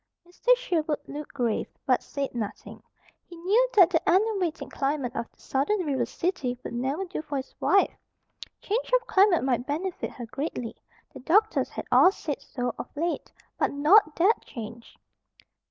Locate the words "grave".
1.35-1.67